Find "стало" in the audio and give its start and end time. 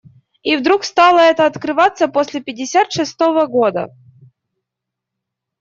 0.83-1.19